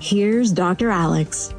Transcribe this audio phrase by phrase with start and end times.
[0.00, 0.90] Here's Dr.
[0.90, 1.54] Alex.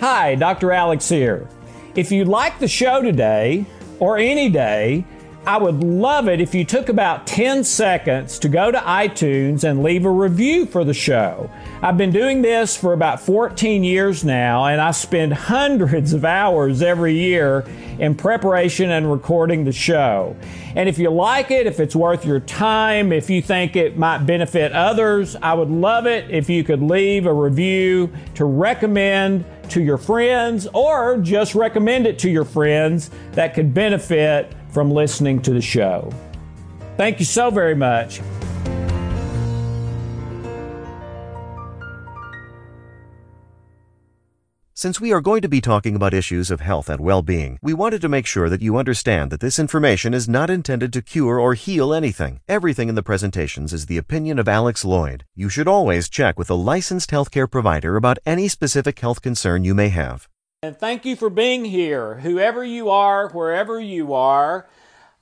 [0.00, 0.72] Hi, Dr.
[0.72, 1.46] Alex here.
[1.94, 3.66] If you like the show today,
[3.98, 5.04] or any day,
[5.44, 9.82] I would love it if you took about 10 seconds to go to iTunes and
[9.82, 11.50] leave a review for the show.
[11.82, 16.80] I've been doing this for about 14 years now, and I spend hundreds of hours
[16.80, 17.66] every year
[17.98, 20.36] in preparation and recording the show.
[20.76, 24.18] And if you like it, if it's worth your time, if you think it might
[24.18, 29.82] benefit others, I would love it if you could leave a review to recommend to
[29.82, 35.52] your friends or just recommend it to your friends that could benefit from listening to
[35.52, 36.12] the show.
[36.96, 38.20] Thank you so very much.
[44.82, 47.72] Since we are going to be talking about issues of health and well being, we
[47.72, 51.38] wanted to make sure that you understand that this information is not intended to cure
[51.38, 52.40] or heal anything.
[52.48, 55.22] Everything in the presentations is the opinion of Alex Loyd.
[55.36, 59.72] You should always check with a licensed healthcare provider about any specific health concern you
[59.72, 60.26] may have.
[60.64, 64.68] And thank you for being here, whoever you are, wherever you are.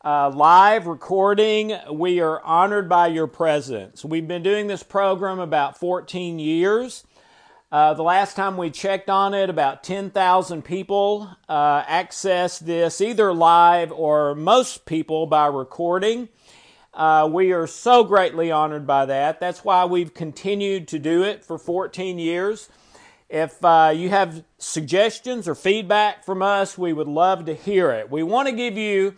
[0.03, 4.06] Uh, live recording, we are honored by your presence.
[4.06, 7.05] We've been doing this program about 14 years.
[7.72, 11.84] Uh, the last time we checked on it, about 10,000 people uh,
[12.58, 16.28] this either live or most people by recording.
[16.92, 19.38] Uh, we are so greatly honored by that.
[19.38, 22.68] That's why we've continued to do it for 14 years.
[23.28, 28.10] If uh, you have suggestions or feedback from us, we would love to hear it.
[28.10, 29.14] We want to give you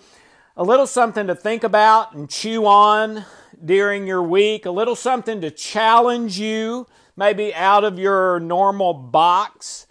[0.58, 3.24] a little something to think about and chew on
[3.64, 6.86] during your week, a little something to challenge you
[7.16, 9.86] maybe out of your normal box,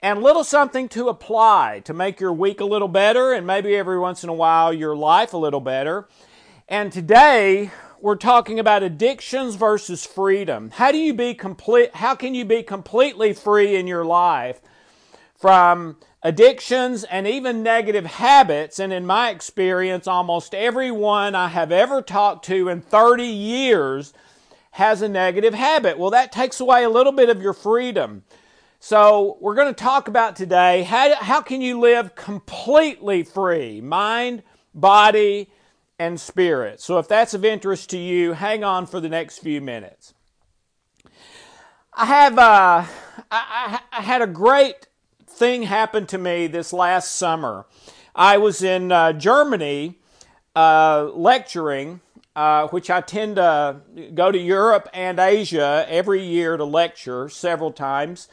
[0.00, 3.98] and little something to apply to make your week a little better and maybe every
[3.98, 6.08] once in a while your life a little better.
[6.68, 10.70] And today we're talking about addictions versus freedom.
[10.72, 14.60] How do you be complete how can you be completely free in your life
[15.36, 22.02] from addictions and even negative habits and in my experience almost everyone I have ever
[22.02, 24.12] talked to in 30 years
[24.72, 25.98] has a negative habit.
[25.98, 28.24] Well, that takes away a little bit of your freedom.
[28.80, 34.42] So, we're going to talk about today how, how can you live completely free, mind,
[34.74, 35.50] body,
[35.98, 36.80] and spirit.
[36.80, 40.14] So, if that's of interest to you, hang on for the next few minutes.
[41.94, 42.84] I have uh,
[43.30, 44.88] I, I had a great
[45.26, 47.66] thing happen to me this last summer.
[48.14, 49.98] I was in uh, Germany
[50.54, 52.00] uh, lecturing
[52.34, 53.80] uh, which I tend to
[54.14, 58.28] go to Europe and Asia every year to lecture several times.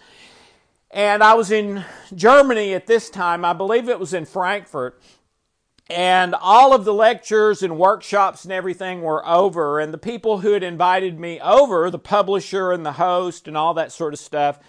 [0.92, 1.84] And I was in
[2.16, 5.00] Germany at this time, I believe it was in Frankfurt.
[5.90, 9.80] And all of the lectures and workshops and everything were over.
[9.80, 13.74] And the people who had invited me over, the publisher and the host and all
[13.74, 14.60] that sort of stuff,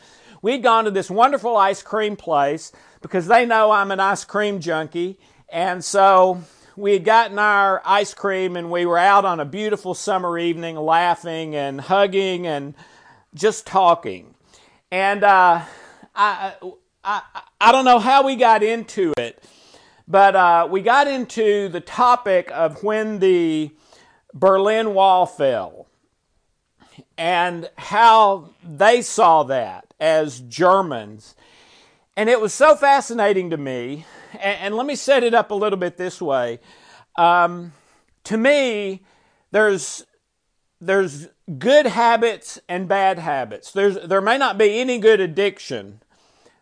[0.43, 4.61] we'd gone to this wonderful ice cream place because they know I'm an ice cream
[4.61, 5.19] junkie.
[5.51, 6.43] And so
[6.81, 10.77] we had gotten our ice cream and we were out on a beautiful summer evening
[10.77, 12.75] laughing and hugging and
[13.35, 14.35] just talking.
[14.91, 15.61] And uh,
[16.17, 16.55] I,
[17.05, 17.23] I,
[17.61, 19.45] I don't know how we got into it,
[20.09, 23.73] but uh, we got into the topic of when the
[24.33, 25.87] Berlin Wall fell
[27.19, 31.35] and how they saw that as Germans.
[32.17, 34.07] And it was so fascinating to me
[34.39, 36.61] and, let me set it up a little bit this way.
[37.17, 37.73] Um,
[38.25, 39.05] to me,
[39.51, 40.05] there's
[40.81, 43.73] there's good habits and bad habits.
[43.73, 46.01] There's there may not be any good addiction,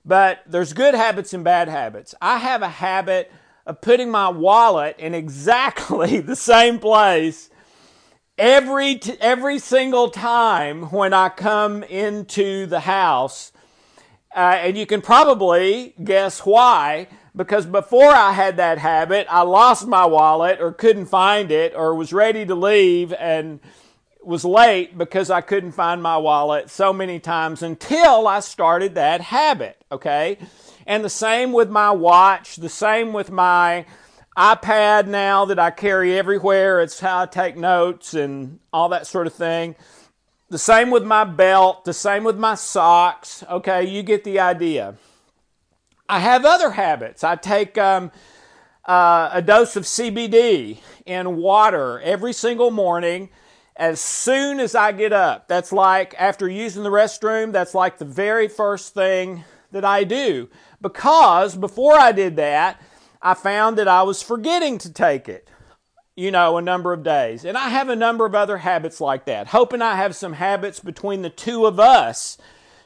[0.04, 2.14] but there's good habits and bad habits.
[2.20, 3.31] I have a habit
[3.66, 7.50] of putting my wallet in exactly the same place
[8.38, 13.52] every every single time when I come into the house.
[14.34, 17.08] Uh, and you can probably guess why
[17.38, 21.94] because before I had that habit, I lost my wallet or couldn't find it or
[21.94, 23.61] was ready to leave and
[24.20, 29.20] was late because I couldn't find my wallet so many times until I started that
[29.20, 30.38] habit, okay?
[30.85, 33.87] And the same with my watch, the same with my
[34.37, 36.81] iPad now that I carry everywhere.
[36.81, 39.76] It's how I take notes and all that sort of thing.
[40.50, 43.44] the same with my belt, the same with my socks.
[43.49, 44.96] Okay, you get the idea.
[46.08, 47.22] I have other habits.
[47.22, 48.10] I take um,
[48.84, 53.28] uh, a dose of CBD in water every single morning
[53.76, 55.49] as soon as I get up.
[55.49, 60.49] That's like after using the restroom, that's like the very first thing that I do.
[60.81, 62.81] Because before I did that,
[63.20, 65.49] I found that I was forgetting to take it
[66.19, 67.44] you know, a number of days.
[67.44, 69.46] And I have a number of other habits like that.
[69.46, 72.37] Hoping I have some habits between the two of us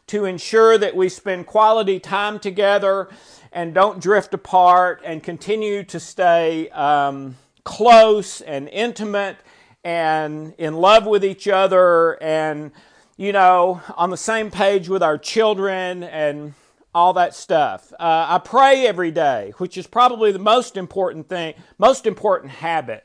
[0.09, 3.09] to ensure that we spend quality time together
[3.53, 9.37] and don't drift apart and continue to stay um, close and intimate
[9.85, 12.73] and in love with each other and,
[13.17, 16.55] you know, on the same page with our children and
[16.95, 17.93] all that stuff.
[17.95, 23.05] Uh, I pray every day, which is probably the most important thing, most important habit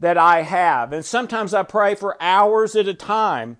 [0.00, 0.92] that I have.
[0.92, 3.58] And sometimes I pray for hours at a time.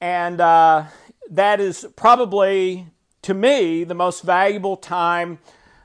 [0.00, 0.84] And uh,
[1.30, 2.88] that is probably,
[3.22, 5.38] to me, the most valuable time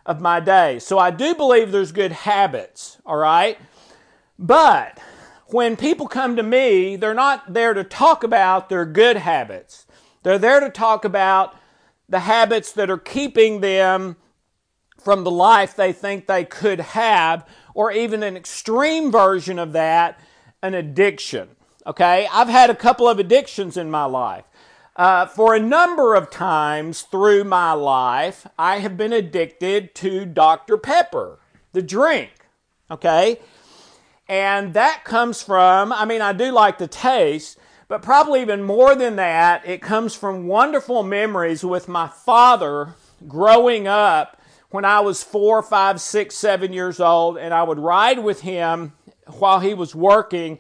[0.05, 0.79] of my day.
[0.79, 3.57] So I do believe there's good habits, all right?
[4.38, 4.99] But
[5.47, 9.85] when people come to me, they're not there to talk about their good habits.
[10.23, 11.55] They're there to talk about
[12.09, 14.17] the habits that are keeping them
[14.99, 20.19] from the life they think they could have or even an extreme version of that,
[20.61, 21.49] an addiction.
[21.85, 24.45] Okay, I've had a couple of addictions in my life.
[24.95, 30.77] Uh, for a number of times through my life, I have been addicted to Dr.
[30.77, 31.39] Pepper,
[31.71, 32.31] the drink.
[32.89, 33.39] Okay,
[34.27, 37.57] and that comes from, I mean, I do like the taste,
[37.88, 42.95] but probably even more than that, it comes from wonderful memories with my father
[43.27, 48.19] growing up when I was four, five, six, seven years old, and I would ride
[48.19, 48.93] with him
[49.27, 50.59] while he was working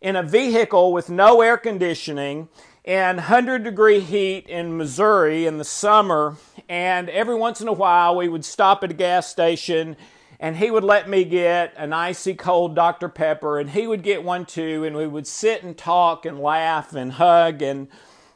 [0.00, 2.48] in a vehicle with no air conditioning
[2.84, 6.36] and 100 degree heat in Missouri in the summer.
[6.68, 9.96] And every once in a while, we would stop at a gas station
[10.42, 13.08] and he would let me get an icy cold Dr.
[13.08, 16.94] Pepper, and he would get one too, and we would sit and talk and laugh
[16.94, 17.62] and hug.
[17.62, 17.86] And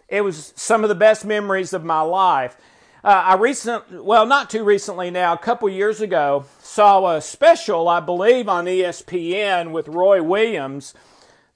[0.08, 2.56] it was some of the best memories of my life.
[3.02, 7.88] Uh, I recent, well, not too recently now, a couple years ago, saw a special,
[7.88, 10.94] I believe, on ESPN with Roy Williams,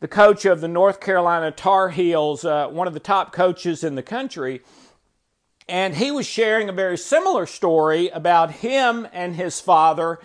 [0.00, 3.94] the coach of the North Carolina Tar Heels, uh, one of the top coaches in
[3.94, 4.62] the country.
[5.68, 10.18] And he was sharing a very similar story about him and his father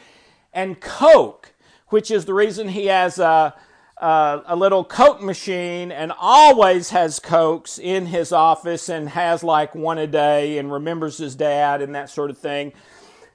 [0.52, 1.54] and Coke,
[1.90, 3.54] which is the reason he has a
[3.98, 9.74] uh, a little Coke machine and always has Cokes in his office and has like
[9.74, 12.74] one a day and remembers his dad and that sort of thing.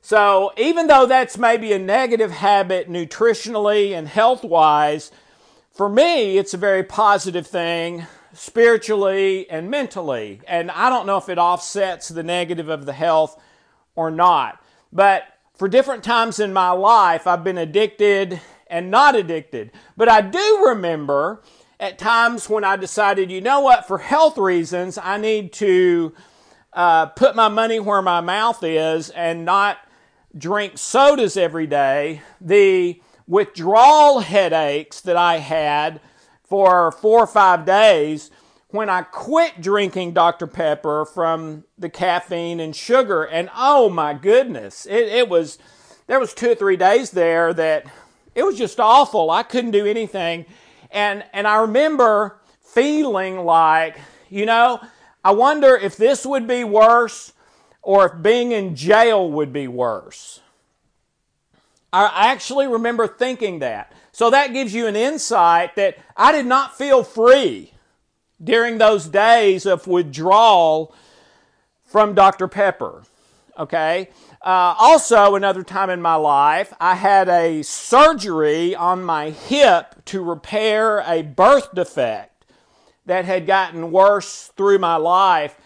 [0.02, 5.10] So, even though that's maybe a negative habit nutritionally and health wise,
[5.72, 10.40] for me, it's a very positive thing spiritually and mentally.
[10.46, 13.40] And I don't know if it offsets the negative of the health
[13.94, 14.62] or not.
[14.92, 15.24] But
[15.54, 19.72] for different times in my life, I've been addicted and not addicted.
[19.96, 21.42] But I do remember
[21.78, 26.14] at times when I decided, you know what, for health reasons, I need to
[26.72, 29.78] uh, put my money where my mouth is and not
[30.36, 32.22] drink sodas every day.
[32.40, 36.00] The withdrawal headaches that I had
[36.42, 38.28] for four or five days
[38.70, 40.48] when I quit drinking Dr.
[40.48, 43.22] Pepper from the caffeine and sugar.
[43.22, 45.58] And oh my goodness, it, it was,
[46.08, 47.86] there was two or three days there that
[48.34, 49.30] it was just awful.
[49.30, 50.44] I couldn't do anything.
[50.90, 53.96] And, and I remember feeling like,
[54.28, 54.80] you know,
[55.24, 57.32] I wonder if this would be worse
[57.80, 60.40] or if being in jail would be worse.
[61.92, 63.92] I actually remember thinking that.
[64.12, 67.72] So that gives you an insight that I did not feel free
[68.42, 70.94] during those days of withdrawal
[71.84, 72.48] from Dr.
[72.48, 73.02] Pepper.
[73.58, 74.08] Okay?
[74.42, 80.22] Uh, also, another time in my life, I had a surgery on my hip to
[80.22, 82.46] repair a birth defect
[83.04, 85.58] that had gotten worse through my life.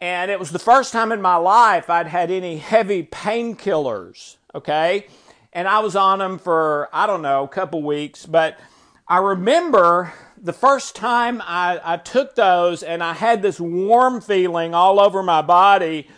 [0.00, 5.06] And it was the first time in my life I'd had any heavy painkillers, okay?
[5.54, 8.26] And I was on them for, I don't know, a couple weeks.
[8.26, 8.58] But
[9.08, 10.12] I remember
[10.44, 15.22] the first time I, I took those and I had this warm feeling all over
[15.22, 16.08] my body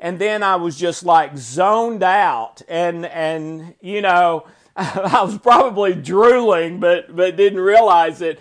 [0.00, 5.94] and then I was just like zoned out and and you know I was probably
[5.94, 8.40] drooling but but didn't realize it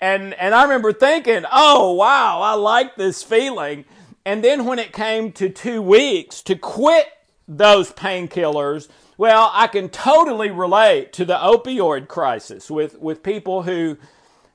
[0.00, 3.84] and and I remember thinking oh wow I like this feeling
[4.24, 7.06] and then when it came to 2 weeks to quit
[7.48, 13.98] those painkillers well I can totally relate to the opioid crisis with with people who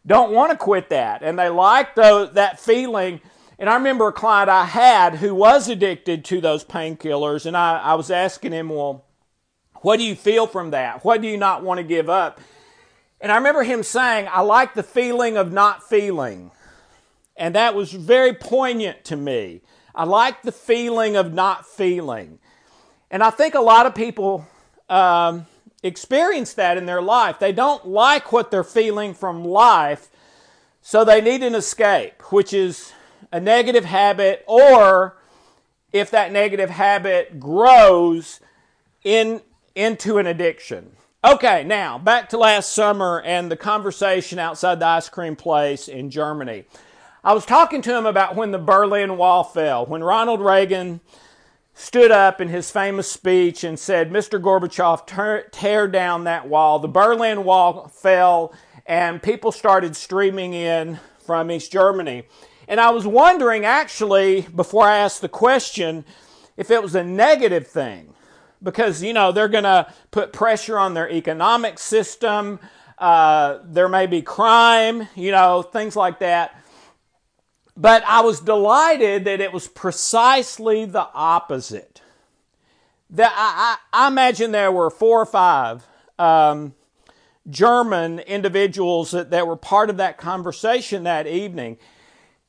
[0.07, 1.21] don't want to quit that.
[1.21, 3.19] And they like the, that feeling.
[3.59, 7.79] And I remember a client I had who was addicted to those painkillers, and I,
[7.79, 9.03] I was asking him, Well,
[9.81, 11.03] what do you feel from that?
[11.03, 12.39] What do you not want to give up?
[13.19, 16.51] And I remember him saying, I like the feeling of not feeling.
[17.35, 19.61] And that was very poignant to me.
[19.93, 22.39] I like the feeling of not feeling.
[23.09, 24.45] And I think a lot of people
[24.89, 25.45] um,
[25.83, 27.39] experience that in their life.
[27.39, 30.09] They don't like what they're feeling from life,
[30.81, 32.93] so they need an escape, which is
[33.31, 35.17] a negative habit, or
[35.91, 38.39] if that negative habit grows
[39.03, 39.41] in,
[39.75, 40.91] into an addiction.
[41.25, 46.09] Okay, now back to last summer and the conversation outside the ice cream place in
[46.09, 46.65] Germany.
[47.23, 51.01] I was talking to him about when the Berlin Wall fell, when Ronald Reagan
[51.77, 54.41] stood up in his famous speech and said, Mr.
[54.41, 56.79] Gorbachev, tear down that wall.
[56.79, 58.51] The Berlin Wall fell,
[58.87, 62.23] and people started streaming in from East Germany.
[62.67, 66.03] And I was wondering, actually, before I asked the question,
[66.57, 68.15] if it was a negative thing.
[68.63, 72.59] Because, you know, they're going to put pressure on their economic system.
[72.97, 76.59] Uh, there may be crime, you know, things like that.
[77.79, 82.01] But I was delighted that it was precisely the opposite.
[83.11, 85.85] That I, I, I imagine there were four or five
[86.17, 86.73] um,
[87.47, 91.77] German individuals that, that were part of that conversation that evening,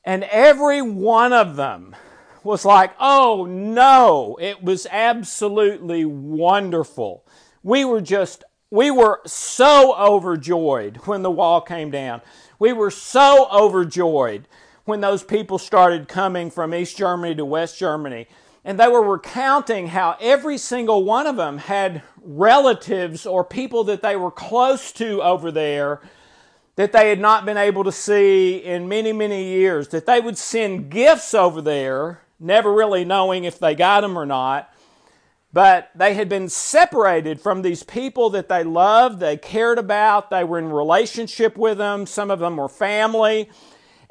[0.03, 1.95] and every one of them
[2.43, 7.23] was like, oh no, it was absolutely wonderful.
[7.61, 12.21] We were just, we were so overjoyed when the wall came down.
[12.57, 14.47] We were so overjoyed
[14.89, 18.27] when those people started coming from East Germany to West Germany.
[18.65, 24.01] And they were recounting how every single one of them had relatives or people that
[24.01, 26.01] they were close to over there
[26.79, 30.37] that they had not been able to see in many, many years, that they would
[30.37, 34.73] send gifts over there, never really knowing if they got them or not.
[35.51, 40.45] But they had been separated from these people that they loved, they cared about, they
[40.45, 43.49] were in relationship with them, some of them were family.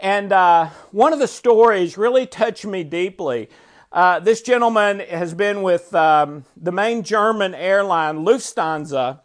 [0.01, 3.49] And uh, one of the stories really touched me deeply.
[3.91, 9.21] Uh, this gentleman has been with um, the main German airline, Lufthansa,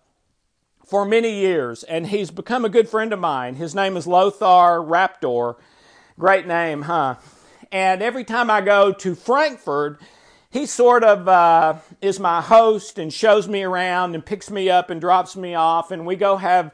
[0.84, 3.56] for many years, and he's become a good friend of mine.
[3.56, 5.58] His name is Lothar Raptor.
[6.18, 7.15] Great name, huh?
[7.72, 10.01] And every time I go to Frankfurt,
[10.50, 14.89] he sort of uh, is my host and shows me around and picks me up
[14.89, 16.72] and drops me off, and we go have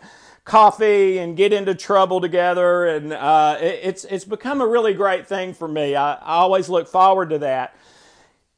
[0.50, 2.86] coffee and get into trouble together.
[2.88, 5.96] And uh, it, it's, it's become a really great thing for me.
[5.96, 7.75] I, I always look forward to that.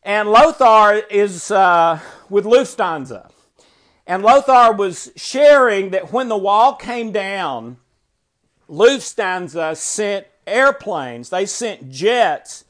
[0.01, 3.29] And Lothar is uh, with Lufthansa.
[4.07, 7.77] And Lothar was sharing that when the wall came down,
[8.69, 12.65] Lufthansa sent airplanes, they sent jets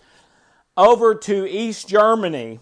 [0.76, 2.60] over to East Germany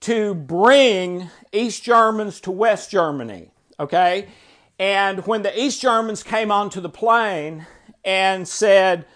[0.00, 3.50] to bring East Germans to West Germany.
[3.78, 4.28] Okay?
[4.78, 7.66] And when the East Germans came onto the plane
[8.04, 9.06] and said,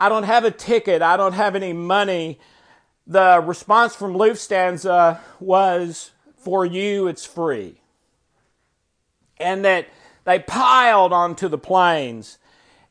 [0.00, 2.38] I don't have a ticket, I don't have any money,
[3.06, 7.80] the response from Lufthansa was, For you, it's free.
[9.38, 9.88] And that
[10.24, 12.38] they piled onto the planes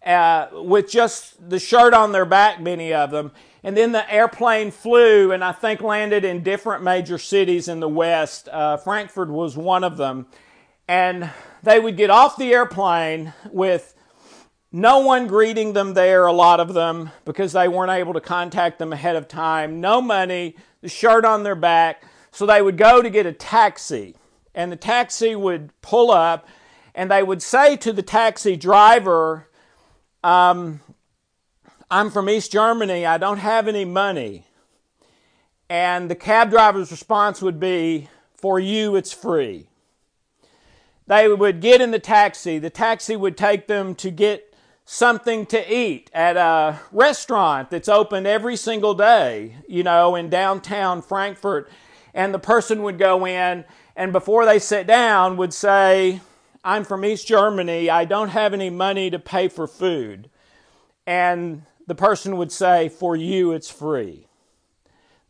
[0.05, 3.31] uh, with just the shirt on their back, many of them.
[3.63, 7.89] And then the airplane flew and I think landed in different major cities in the
[7.89, 8.47] West.
[8.49, 10.27] Uh, Frankfurt was one of them.
[10.87, 11.29] And
[11.63, 13.95] they would get off the airplane with
[14.71, 18.77] no one greeting them there, a lot of them, because they weren't able to contact
[18.77, 22.03] them ahead of time, no money, the shirt on their back.
[22.31, 24.15] So they would go to get a taxi,
[24.53, 26.47] and the taxi would pull up,
[26.93, 29.47] and they would say to the taxi driver,
[30.23, 30.81] um,
[31.89, 34.45] I'm from East Germany, I don't have any money.
[35.69, 39.69] And the cab driver's response would be, For you, it's free.
[41.07, 42.57] They would get in the taxi.
[42.57, 44.53] The taxi would take them to get
[44.85, 51.01] something to eat at a restaurant that's open every single day, you know, in downtown
[51.01, 51.69] Frankfurt.
[52.13, 56.21] And the person would go in and before they sit down would say,
[56.63, 57.89] I'm from East Germany.
[57.89, 60.29] I don't have any money to pay for food.
[61.05, 64.27] And the person would say, For you, it's free.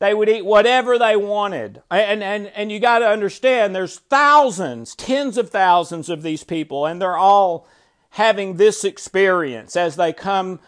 [0.05, 1.81] They would eat whatever they wanted.
[1.89, 6.85] And, and, and you got to understand, there's thousands, tens of thousands of these people,
[6.85, 7.67] and they're all
[8.11, 10.59] having this experience as they come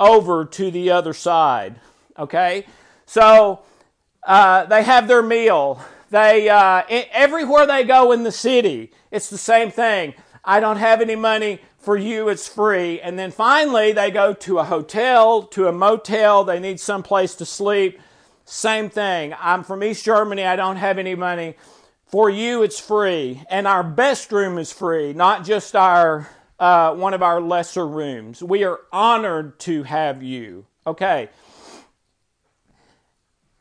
[0.00, 1.76] over to the other side.
[2.18, 2.66] Okay?
[3.06, 3.60] So
[4.24, 5.80] uh, they have their meal.
[6.10, 10.14] They uh, everywhere they go in the city, it's the same thing.
[10.44, 11.60] I don't have any money.
[11.78, 13.00] for you it's free.
[13.00, 17.36] And then finally, they go to a hotel, to a motel, they need some place
[17.36, 18.00] to sleep.
[18.50, 19.32] Same thing.
[19.38, 21.54] I'm from East Germany, I don't have any money.
[22.06, 23.44] For you, it's free.
[23.48, 26.28] And our best room is free, not just our
[26.58, 28.42] uh, one of our lesser rooms.
[28.42, 30.66] We are honored to have you.
[30.84, 31.28] Okay.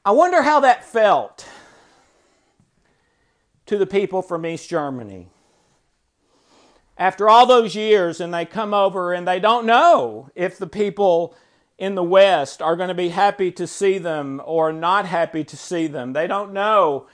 [0.03, 1.47] I wonder how that felt
[3.67, 5.27] to the people from East Germany
[6.97, 11.35] after all those years and they come over and they don't know if the people
[11.79, 15.57] in the West are going to be happy to see them or not happy to
[15.57, 16.13] see them.
[16.13, 17.07] They don't know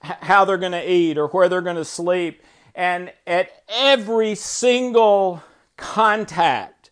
[0.00, 2.42] how they're going to eat or where they're going to sleep.
[2.74, 5.42] And at every single
[5.76, 6.90] contact,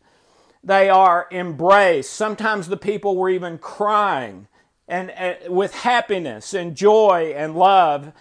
[0.63, 2.13] they are embraced.
[2.13, 4.49] Sometimes the people were even crying
[4.89, 8.13] and, and with happiness and joy and love,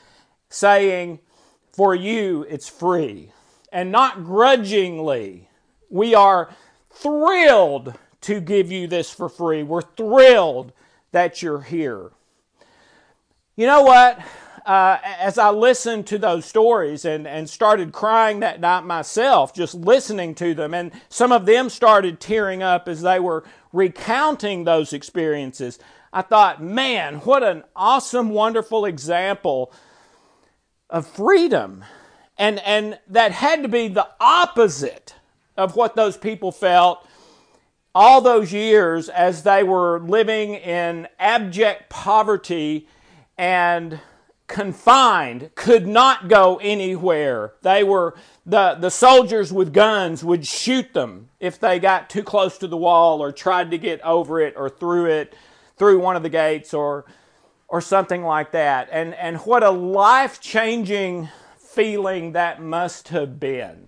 [0.50, 1.20] saying,
[1.74, 3.32] For you, it's free
[3.72, 5.50] and not grudgingly.
[5.90, 6.54] We are
[6.92, 9.64] thrilled to give you this for free.
[9.64, 10.74] We're thrilled
[11.12, 12.12] that you're here.
[13.56, 14.20] You know what?
[14.66, 19.74] Uh, as I listened to those stories and, and started crying that night myself, just
[19.74, 24.94] listening to them, and some of them started tearing up as they were recounting those
[24.94, 25.80] experiences,
[26.14, 29.72] I thought, man, what an awesome, wonderful example
[30.90, 31.84] of freedom
[32.40, 35.14] and, and that had to be the opposite
[35.58, 37.06] of what those people felt
[37.94, 42.88] all those years as they were living in abject poverty
[43.38, 44.00] and
[44.48, 47.54] confined, could not go anywhere.
[47.62, 48.16] They were,
[48.46, 52.78] the, the soldiers with guns would shoot them if they got too close to the
[52.78, 55.36] wall or tried to get over it or through it,
[55.78, 57.06] through one of the gates or,
[57.68, 58.90] or something like that.
[58.92, 63.88] And, and what a life changing feeling that must have been.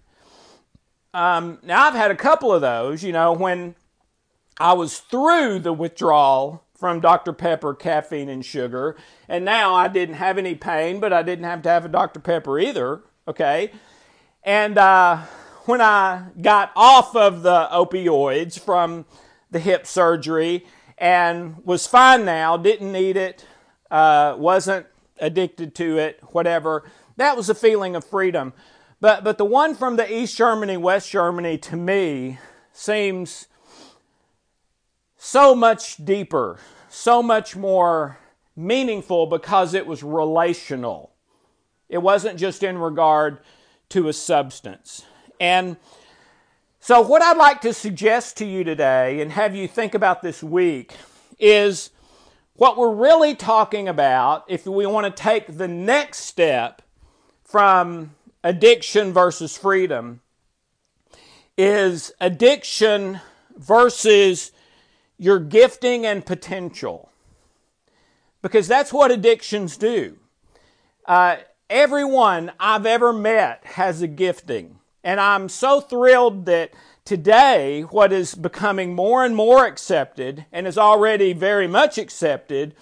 [1.13, 3.75] Um, now, I've had a couple of those, you know, when
[4.59, 7.33] I was through the withdrawal from Dr.
[7.33, 8.95] Pepper, caffeine, and sugar,
[9.29, 12.19] and now I didn't have any pain, but I didn't have to have a Dr.
[12.19, 13.71] Pepper either, okay?
[14.43, 15.17] And uh,
[15.65, 19.05] when I got off of the opioids from
[19.51, 20.65] the hip surgery
[20.97, 23.45] and was fine now, didn't need it,
[23.91, 24.87] uh, wasn't
[25.19, 26.83] addicted to it, whatever
[27.17, 28.53] that was a feeling of freedom.
[28.99, 32.39] But, but the one from the East Germany, West Germany, to me,
[32.71, 33.47] seems
[35.23, 36.57] so much deeper,
[36.89, 38.17] so much more
[38.55, 41.11] meaningful because it was relational.
[41.89, 43.37] It wasn't just in regard
[43.89, 45.05] to a substance.
[45.39, 45.77] And
[46.79, 50.41] so, what I'd like to suggest to you today and have you think about this
[50.41, 50.95] week
[51.37, 51.91] is
[52.55, 56.81] what we're really talking about if we want to take the next step
[57.43, 60.21] from addiction versus freedom
[61.59, 63.21] is addiction
[63.55, 64.51] versus
[65.21, 67.11] your gifting and potential.
[68.41, 70.17] Because that's what addictions do.
[71.05, 71.35] Uh,
[71.69, 74.79] everyone I've ever met has a gifting.
[75.03, 76.71] And I'm so thrilled that
[77.05, 82.73] today, what is becoming more and more accepted and is already very much accepted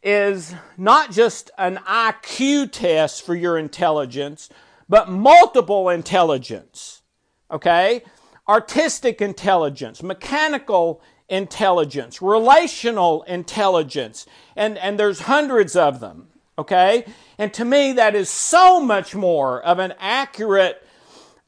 [0.00, 4.48] is not just an IQ test for your intelligence,
[4.88, 7.02] but multiple intelligence.
[7.50, 8.04] Okay?
[8.46, 16.28] Artistic intelligence, mechanical intelligence, relational intelligence, and, and there's hundreds of them.
[16.58, 17.04] Okay?
[17.38, 20.86] And to me, that is so much more of an accurate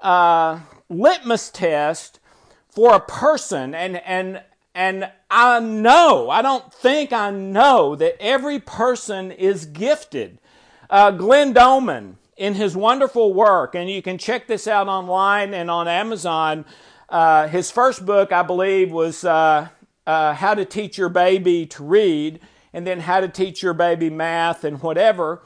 [0.00, 2.18] uh, litmus test
[2.68, 4.42] for a person and, and
[4.76, 10.38] and I know, I don't think I know that every person is gifted.
[10.90, 15.70] Uh, Glenn Doman, in his wonderful work, and you can check this out online and
[15.70, 16.66] on Amazon,
[17.08, 19.68] uh, his first book, I believe, was uh,
[20.06, 22.40] uh How to Teach Your Baby to Read,
[22.72, 25.42] and then How to Teach Your Baby Math and whatever.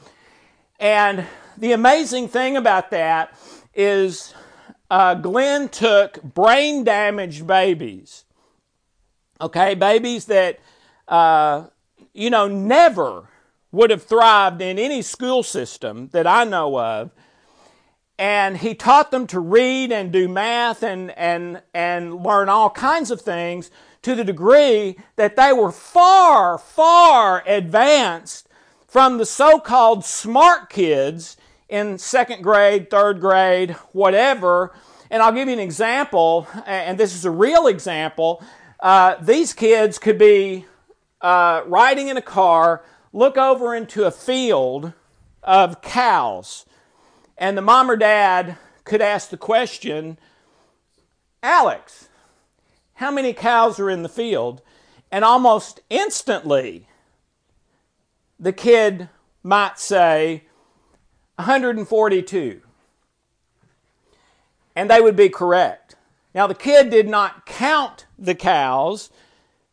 [0.78, 1.26] And
[1.58, 3.36] the amazing thing about that
[3.74, 4.34] is
[4.90, 8.24] uh, Glenn took brain damaged babies
[9.40, 10.58] Okay, babies that,
[11.08, 11.64] uh,
[12.12, 13.30] you know, never
[13.72, 17.10] would have thrived in any school system that I know of.
[18.20, 23.10] And he taught them to read and do math and, and, and learn all kinds
[23.10, 23.70] of things
[24.02, 28.46] to the degree that they were far, far advanced
[28.86, 31.38] from the so-called smart kids
[31.70, 34.74] in second grade, third grade, whatever.
[35.10, 38.44] And I'll give you an example, and this is a real example.
[38.80, 40.66] Uh, these kids could be
[41.22, 44.92] uh, riding in a car, look over into a field
[45.42, 46.66] of cows,
[47.40, 50.18] and the mom or dad could ask the question,
[51.42, 52.10] Alex,
[52.94, 54.60] how many cows are in the field?
[55.10, 56.86] And almost instantly,
[58.38, 59.08] the kid
[59.42, 60.44] might say
[61.36, 62.60] 142.
[64.76, 65.96] And they would be correct.
[66.34, 69.10] Now, the kid did not count the cows,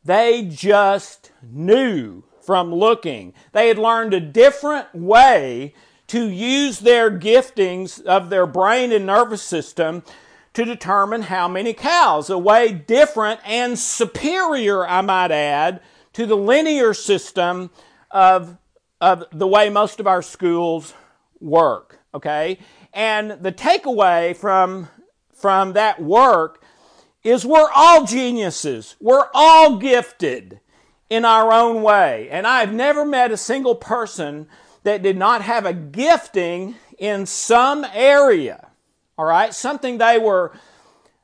[0.04, 3.34] they just knew from looking.
[3.52, 5.74] They had learned a different way
[6.08, 10.04] to use their giftings of their brain and nervous system
[10.54, 12.30] to determine how many cows.
[12.30, 15.82] A way different and superior, I might add,
[16.14, 17.70] to the linear system
[18.10, 18.58] of,
[19.00, 20.94] of the way most of our schools
[21.40, 22.00] work.
[22.14, 22.58] Okay?
[22.94, 24.88] And the takeaway from,
[25.34, 26.64] from that work
[27.24, 28.96] is we're all geniuses.
[29.00, 30.62] We're all gifted
[31.10, 32.30] in our own way.
[32.32, 34.48] And I've never met a single person
[34.88, 38.70] that did not have a gifting in some area.
[39.18, 39.54] All right?
[39.54, 40.54] Something they were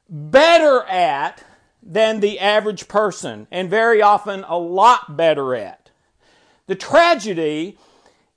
[0.10, 1.46] better at
[1.82, 5.92] than the average person, and very often a lot better at.
[6.68, 7.78] The tragedy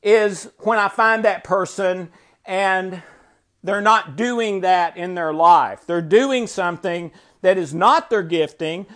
[0.00, 2.10] is when I find that person
[2.44, 3.02] and
[3.64, 5.86] they're not doing that in their life.
[5.86, 7.10] They're doing something
[7.42, 8.86] that is not their gifting.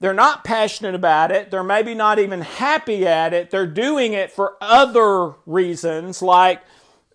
[0.00, 1.50] They're not passionate about it.
[1.50, 3.50] They're maybe not even happy at it.
[3.50, 6.62] They're doing it for other reasons like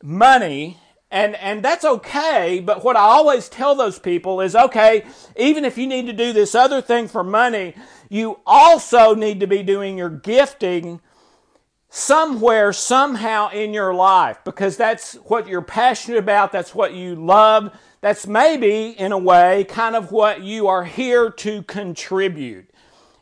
[0.01, 0.79] money.
[1.09, 5.05] And, and that's okay, but what I always tell those people is okay,
[5.37, 7.75] even if you need to do this other thing for money,
[8.09, 11.01] you also need to be doing your gifting
[11.87, 17.71] somewhere, somehow in your life because that's what you're passionate about, that's what you love,
[18.01, 22.72] that's maybe, in a way, kind of what you are here to contribute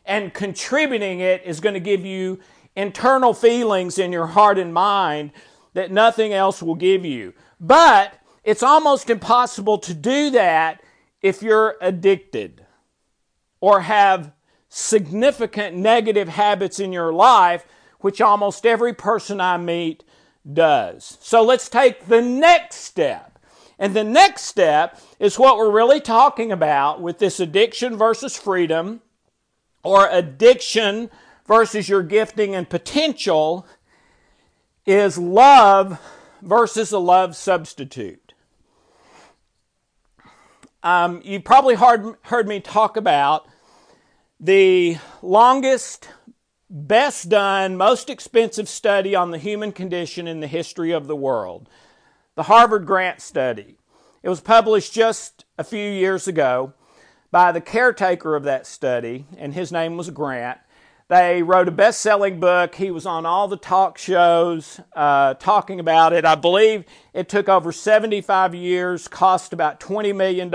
[0.04, 2.40] and contributing it is going to give you
[2.74, 5.32] internal feelings in your heart and mind
[5.74, 7.34] that nothing else will give you.
[7.60, 10.82] But it's almost impossible to do that
[11.20, 12.66] if you're addicted
[13.60, 14.32] or have
[14.68, 17.64] significant negative habits in your life,
[18.00, 20.02] which almost every person I meet
[20.50, 21.18] does.
[21.20, 23.38] So let's take the next step.
[23.78, 29.00] And the next step is what we're really talking about with this addiction versus freedom
[29.82, 31.10] or addiction
[31.46, 33.66] versus your gifting and potential
[34.86, 35.98] is love
[36.40, 38.34] versus a love substitute.
[40.82, 43.46] Um, you probably heard, heard me talk about
[44.40, 46.08] the longest,
[46.68, 51.68] best done, most expensive study on the human condition in the history of the world
[52.34, 53.76] the Harvard Grant Study.
[54.22, 56.72] It was published just a few years ago
[57.32, 60.60] by the caretaker of that study, and his name was Grant.
[61.08, 62.74] They wrote a best selling book.
[62.76, 66.24] He was on all the talk shows uh, talking about it.
[66.24, 70.50] I believe it took over 75 years, cost about $20 million,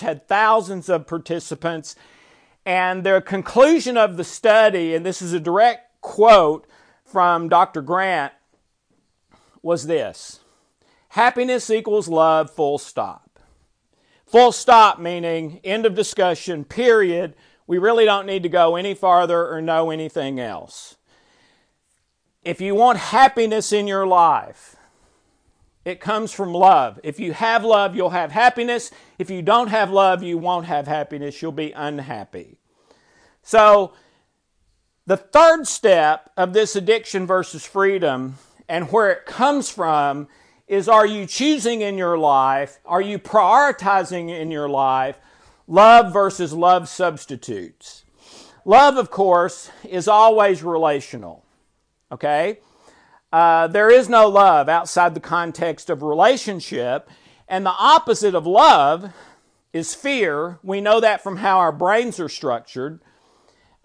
[0.00, 1.94] had thousands of participants.
[2.66, 6.66] And their conclusion of the study, and this is a direct quote
[7.04, 7.82] from Dr.
[7.82, 8.32] Grant,
[9.62, 10.40] was this
[11.08, 13.23] Happiness equals love, full stop.
[14.26, 17.34] Full stop, meaning end of discussion, period.
[17.66, 20.96] We really don't need to go any farther or know anything else.
[22.42, 24.76] If you want happiness in your life,
[25.84, 26.98] it comes from love.
[27.02, 28.90] If you have love, you'll have happiness.
[29.18, 31.40] If you don't have love, you won't have happiness.
[31.42, 32.58] You'll be unhappy.
[33.42, 33.92] So,
[35.06, 40.28] the third step of this addiction versus freedom and where it comes from
[40.66, 45.18] is are you choosing in your life, are you prioritizing in your life
[45.66, 48.04] love versus love substitutes?
[48.64, 51.44] Love, of course, is always relational.
[52.10, 52.60] Okay?
[53.32, 57.10] Uh, there is no love outside the context of relationship.
[57.48, 59.12] And the opposite of love
[59.72, 60.58] is fear.
[60.62, 63.00] We know that from how our brains are structured.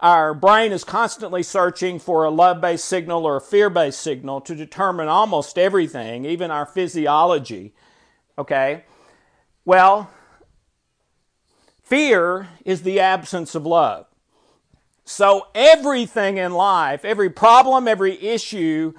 [0.00, 4.40] Our brain is constantly searching for a love based signal or a fear based signal
[4.42, 7.74] to determine almost everything, even our physiology.
[8.38, 8.84] Okay?
[9.66, 10.10] Well,
[11.82, 14.06] fear is the absence of love.
[15.04, 18.94] So everything in life, every problem, every issue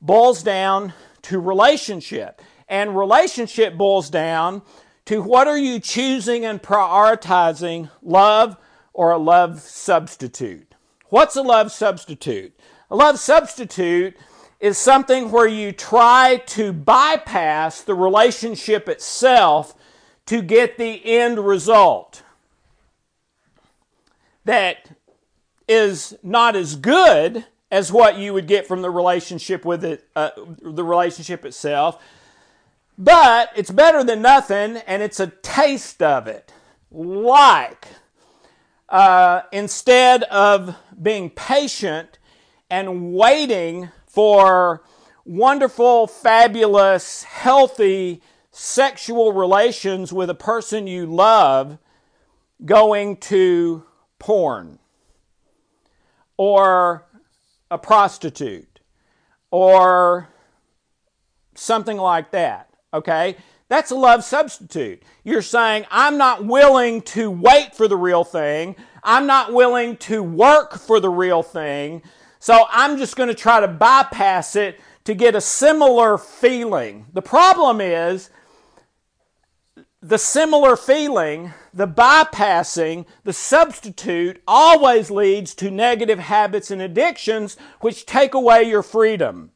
[0.00, 2.40] boils down to relationship.
[2.68, 4.62] And relationship boils down
[5.06, 8.56] to what are you choosing and prioritizing love
[8.94, 10.74] or a love substitute.
[11.08, 12.58] What's a love substitute?
[12.90, 14.16] A love substitute
[14.60, 19.74] is something where you try to bypass the relationship itself
[20.26, 22.22] to get the end result
[24.44, 24.90] that
[25.68, 30.30] is not as good as what you would get from the relationship with it, uh,
[30.62, 32.02] the relationship itself,
[32.96, 36.52] but it's better than nothing, and it's a taste of it.
[36.90, 37.88] like
[38.88, 42.18] uh, instead of being patient
[42.70, 44.82] and waiting for
[45.24, 51.78] wonderful, fabulous, healthy sexual relations with a person you love,
[52.64, 53.84] going to
[54.18, 54.78] porn
[56.36, 57.04] or
[57.70, 58.80] a prostitute
[59.50, 60.28] or
[61.54, 62.68] something like that.
[62.92, 63.36] Okay?
[63.68, 65.02] That's a love substitute.
[65.24, 68.76] You're saying, I'm not willing to wait for the real thing.
[69.02, 72.02] I'm not willing to work for the real thing.
[72.38, 77.06] So I'm just going to try to bypass it to get a similar feeling.
[77.12, 78.28] The problem is
[80.02, 88.04] the similar feeling, the bypassing, the substitute always leads to negative habits and addictions which
[88.04, 89.52] take away your freedom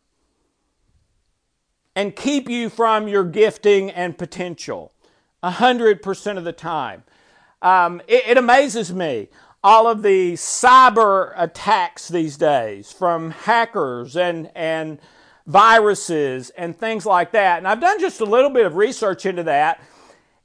[1.99, 4.93] and keep you from your gifting and potential.
[5.43, 7.03] A hundred percent of the time.
[7.61, 9.31] Um, it, it amazes me
[9.65, 15.01] all of the cyber attacks these days from hackers and, and
[15.49, 17.59] viruses and things like that.
[17.59, 19.83] And I've done just a little bit of research into that.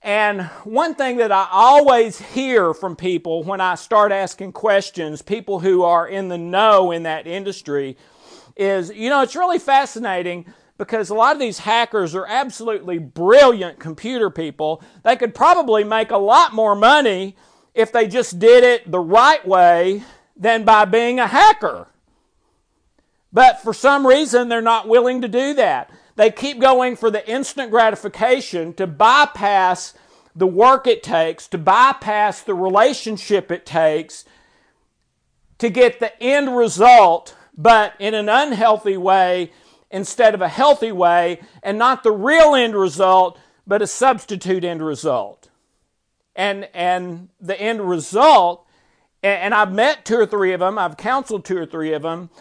[0.01, 5.59] And one thing that I always hear from people when I start asking questions, people
[5.59, 7.95] who are in the know in that industry,
[8.57, 13.79] is you know, it's really fascinating because a lot of these hackers are absolutely brilliant
[13.79, 14.83] computer people.
[15.03, 17.35] They could probably make a lot more money
[17.73, 20.03] if they just did it the right way
[20.35, 21.87] than by being a hacker.
[23.31, 25.89] But for some reason, they're not willing to do that.
[26.15, 29.93] They keep going for the instant gratification to bypass
[30.35, 34.25] the work it takes, to bypass the relationship it takes
[35.63, 39.51] to get the end result, but in an unhealthy way
[39.93, 44.85] instead of a healthy way, and not the real end result, but a substitute end
[44.85, 45.49] result.
[46.35, 48.67] And, and the end result,
[49.21, 52.31] and I've met two or three of them, I've counseled two or three of them.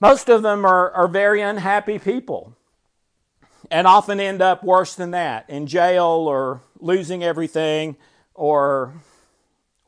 [0.00, 2.54] Most of them are, are very unhappy people
[3.70, 7.96] and often end up worse than that in jail or losing everything
[8.34, 8.92] or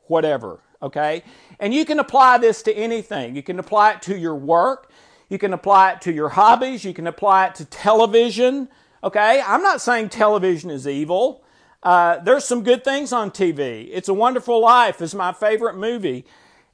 [0.07, 0.59] whatever.
[0.81, 1.23] Okay?
[1.59, 3.35] And you can apply this to anything.
[3.35, 4.88] You can apply it to your work.
[5.29, 6.83] You can apply it to your hobbies.
[6.83, 8.67] You can apply it to television.
[9.03, 9.41] Okay?
[9.45, 11.43] I'm not saying television is evil.
[11.81, 13.87] Uh, there's some good things on TV.
[13.91, 16.25] It's a Wonderful Life is my favorite movie.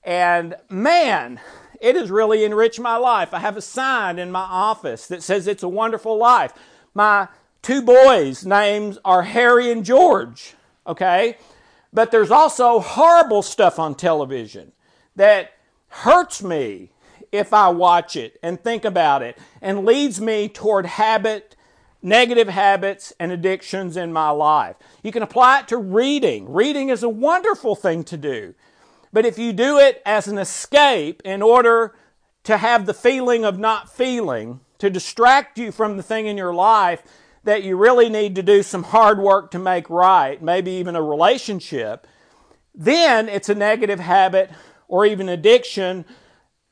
[0.04, 1.40] And man,
[1.82, 3.34] it has really enriched my life.
[3.34, 6.54] I have a sign in my office that says it's a wonderful life.
[6.94, 7.28] My
[7.62, 10.56] two boys' names are Harry and George.
[10.88, 11.38] Okay?
[11.92, 14.72] But there's also horrible stuff on television
[15.16, 15.52] that
[15.90, 16.92] hurts me
[17.36, 21.56] if I watch it and think about it and leads me toward habit,
[22.02, 24.76] negative habits, and addictions in my life.
[25.04, 26.52] You can apply it to reading.
[26.52, 28.54] Reading is a wonderful thing to do.
[29.14, 31.96] But if you do it as an escape in order
[32.44, 36.54] to have the feeling of not feeling, to distract you from the thing in your
[36.54, 37.04] life
[37.44, 41.02] that you really need to do some hard work to make right, maybe even a
[41.02, 42.08] relationship,
[42.74, 44.52] then it's a negative habit
[44.88, 46.06] or even addiction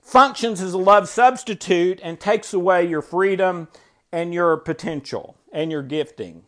[0.04, 3.70] functions as a love substitute and takes away your freedom
[4.12, 6.44] and your potential and your gifting.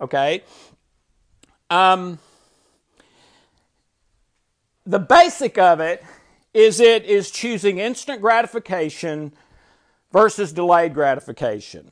[0.00, 0.42] Okay?
[1.70, 2.18] Um,
[4.84, 6.02] the basic of it
[6.52, 9.32] is it is choosing instant gratification
[10.12, 11.90] versus delayed gratification.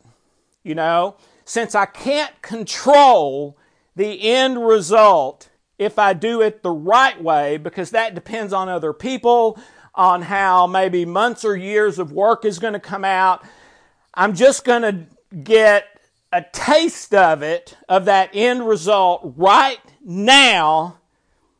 [0.62, 3.58] You know, since I can't control
[3.96, 8.92] the end result if I do it the right way, because that depends on other
[8.92, 9.58] people,
[9.94, 13.44] on how maybe months or years of work is going to come out.
[14.14, 15.86] I'm just going to get
[16.32, 20.98] a taste of it, of that end result right now,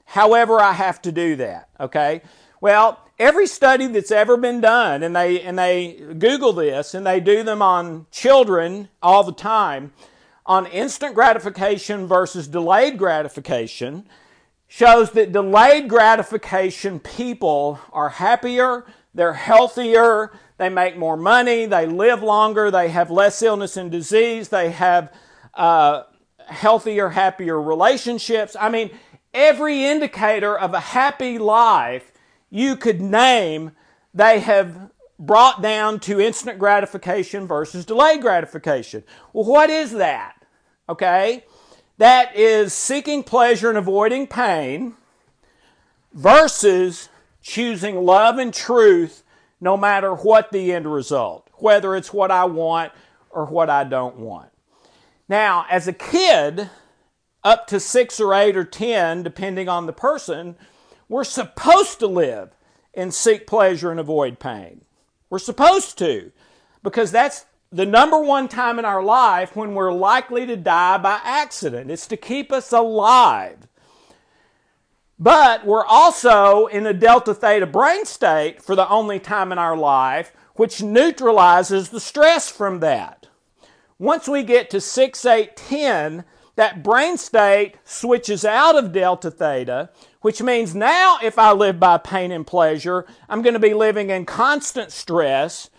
[0.05, 1.69] however I have to do that.
[1.79, 2.23] Okay?
[2.61, 7.21] Well, every study that's ever been done, and they, and they Google this, and they
[7.21, 9.93] do them on children all the time,
[10.47, 14.07] on instant gratification versus delayed gratification,
[14.73, 22.23] shows that delayed gratification people are happier, they're healthier, they make more money, they live
[22.23, 25.13] longer, they have less illness and disease, they have
[25.53, 26.05] uh,
[26.47, 28.57] healthier, happier relationships.
[28.59, 28.91] I mean,
[29.35, 32.11] every indicator of a happy life
[32.49, 33.73] you could name,
[34.15, 39.05] they have brought down to instant gratification versus delayed gratification.
[39.35, 40.47] Well, what is that?
[40.89, 41.45] Okay?
[41.99, 44.95] That is seeking pleasure and avoiding pain
[46.13, 47.09] versus
[47.43, 49.23] choosing love and truth
[49.61, 52.93] no matter what the end result, whether it's what I want
[53.31, 54.51] or what I don't want.
[55.29, 56.69] Now, as a kid,
[57.45, 60.57] up to six or eight or ten, depending on the person,
[61.09, 62.51] we're supposed to live
[62.95, 64.85] and seek pleasure and avoid pain.
[65.31, 66.33] We're supposed to,
[66.83, 71.21] because that's the number one time in our life when we're likely to die by
[71.25, 71.91] accident.
[71.91, 73.67] It's to keep us alive.
[75.19, 79.77] But we're also in a delta theta brain state for the only time in our
[79.77, 83.29] life, which neutralizes the stress from that.
[83.99, 86.25] Once we get to 6, 8, 10,
[86.57, 91.99] that brain state switches out of delta theta, which means now if I live by
[91.99, 95.71] pain and pleasure, I'm going to be living in constant stress,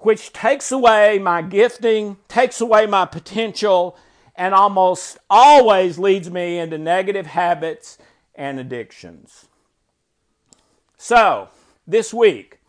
[0.00, 3.96] which takes away my gifting, takes away my potential,
[4.34, 7.98] and almost always leads me into negative habits
[8.34, 9.46] and addictions.
[10.96, 11.48] So,
[11.86, 12.60] this week,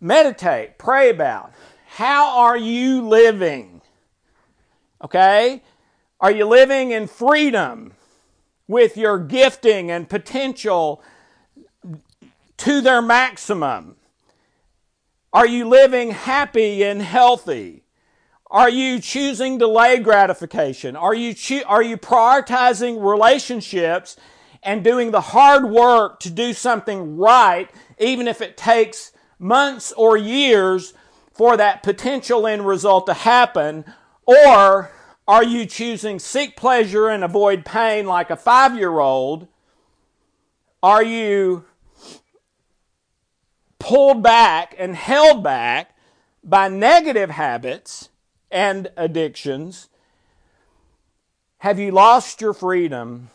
[0.00, 1.52] meditate, pray about
[1.86, 3.80] how are you living?
[5.02, 5.62] Okay?
[6.20, 7.92] Are you living in freedom
[8.66, 11.02] with your gifting and potential
[12.58, 13.96] to their maximum?
[15.34, 17.82] Are you living happy and healthy?
[18.52, 20.94] Are you choosing delayed gratification?
[20.94, 24.16] Are you, cho- are you prioritizing relationships
[24.62, 27.68] and doing the hard work to do something right,
[27.98, 30.94] even if it takes months or years
[31.32, 33.84] for that potential end result to happen?
[34.26, 34.92] Or
[35.26, 39.48] are you choosing seek pleasure and avoid pain like a five year old?
[40.80, 41.64] Are you
[43.84, 45.94] pulled back and held back
[46.42, 48.08] by negative habits
[48.50, 49.90] and addictions?
[51.58, 53.28] Have you lost your freedom?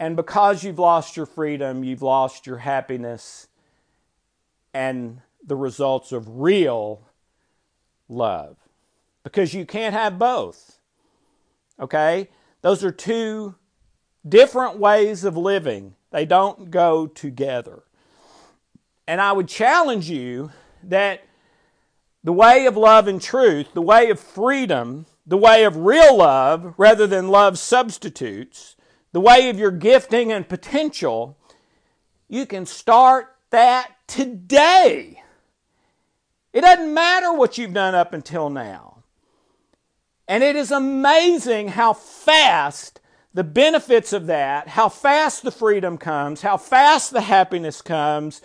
[0.00, 3.46] And because you've lost your freedom, you've lost your happiness
[4.74, 7.06] and the results of real
[8.08, 8.56] love.
[9.22, 10.80] Because you can't have both.
[11.78, 12.28] Okay?
[12.62, 13.54] Those are two
[14.28, 17.84] different ways of living, they don't go together.
[19.06, 20.50] And I would challenge you
[20.84, 21.22] that
[22.24, 26.74] the way of love and truth, the way of freedom, the way of real love
[26.76, 28.76] rather than love substitutes,
[29.12, 31.36] the way of your gifting and potential,
[32.28, 35.22] you can start that today.
[36.52, 39.02] It doesn't matter what you've done up until now.
[40.28, 43.00] And it is amazing how fast
[43.34, 48.40] the benefits of that, how fast the freedom comes, how fast the happiness comes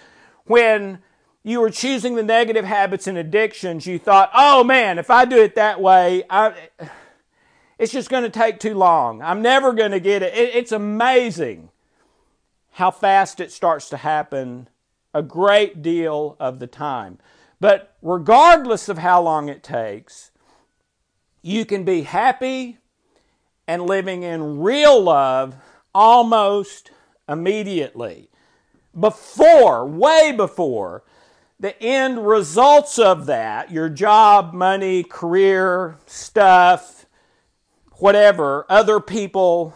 [0.47, 0.99] when
[1.43, 5.37] you were choosing the negative habits and addictions, you thought, oh man, if I do
[5.37, 6.69] it that way, I,
[7.79, 9.21] it's just going to take too long.
[9.21, 10.33] I'm never going to get it.
[10.33, 10.55] it.
[10.55, 11.69] It's amazing
[12.71, 14.67] how fast it starts to happen
[15.13, 17.17] a great deal of the time.
[17.59, 20.31] But regardless of how long it takes,
[21.41, 22.77] you can be happy
[23.67, 25.55] and living in real love
[25.93, 26.91] almost
[27.27, 28.29] immediately.
[28.99, 31.03] Before, way before,
[31.59, 37.05] the end results of that, your job, money, career, stuff,
[37.93, 39.75] whatever, other people,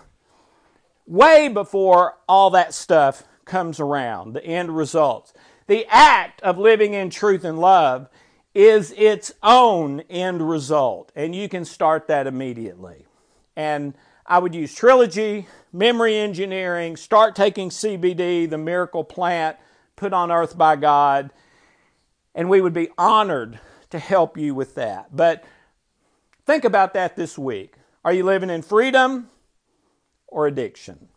[1.05, 5.33] way before all that stuff comes around, the end results.
[5.67, 8.09] The act of living in truth and love
[8.53, 13.05] is its own end result, and you can start that immediately.
[13.55, 13.93] And
[14.31, 19.57] I would use Trilogy, memory engineering, start taking CBD, the miracle plant
[19.97, 21.31] put on earth by God
[22.33, 25.13] and we would be honored to help you with that.
[25.13, 25.43] But
[26.45, 27.73] think about that this week.
[28.05, 29.29] Are you living in freedom
[30.27, 31.09] or addiction?